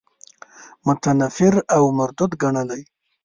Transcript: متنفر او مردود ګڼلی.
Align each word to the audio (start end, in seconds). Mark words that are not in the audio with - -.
متنفر 0.87 1.53
او 1.75 1.83
مردود 1.97 2.31
ګڼلی. 2.41 2.81